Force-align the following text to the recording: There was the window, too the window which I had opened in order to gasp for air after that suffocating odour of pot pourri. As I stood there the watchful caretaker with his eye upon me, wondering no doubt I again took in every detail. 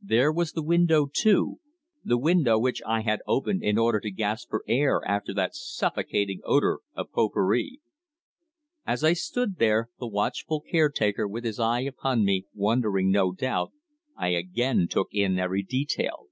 There 0.00 0.30
was 0.30 0.52
the 0.52 0.62
window, 0.62 1.08
too 1.12 1.58
the 2.04 2.16
window 2.16 2.60
which 2.60 2.80
I 2.86 3.00
had 3.00 3.22
opened 3.26 3.64
in 3.64 3.76
order 3.76 3.98
to 3.98 4.10
gasp 4.12 4.50
for 4.50 4.62
air 4.68 5.02
after 5.04 5.34
that 5.34 5.56
suffocating 5.56 6.40
odour 6.44 6.78
of 6.94 7.10
pot 7.10 7.32
pourri. 7.32 7.80
As 8.86 9.02
I 9.02 9.14
stood 9.14 9.56
there 9.56 9.90
the 9.98 10.06
watchful 10.06 10.60
caretaker 10.60 11.26
with 11.26 11.42
his 11.42 11.58
eye 11.58 11.80
upon 11.80 12.24
me, 12.24 12.46
wondering 12.54 13.10
no 13.10 13.32
doubt 13.32 13.72
I 14.16 14.28
again 14.28 14.86
took 14.88 15.08
in 15.10 15.40
every 15.40 15.64
detail. 15.64 16.26